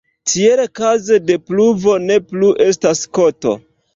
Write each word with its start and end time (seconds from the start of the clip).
Tiel 0.29 0.61
kaze 0.79 1.19
de 1.27 1.35
pluvo 1.51 1.95
ne 2.05 2.17
plu 2.31 2.49
estas 2.69 3.03
koto. 3.19 3.57